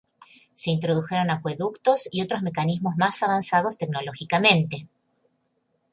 [0.55, 4.87] Se introdujeron acueductos y otros mecanismos más avanzados tecnológicamente.